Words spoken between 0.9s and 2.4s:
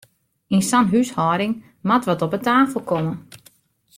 húshâlding moat wat op 'e